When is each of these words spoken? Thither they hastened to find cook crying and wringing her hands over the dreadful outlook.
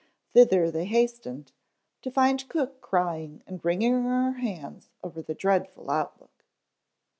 Thither 0.33 0.71
they 0.71 0.85
hastened 0.85 1.51
to 2.01 2.09
find 2.09 2.49
cook 2.49 2.81
crying 2.81 3.43
and 3.45 3.63
wringing 3.63 4.01
her 4.01 4.31
hands 4.31 4.89
over 5.03 5.21
the 5.21 5.35
dreadful 5.35 5.91
outlook. 5.91 6.43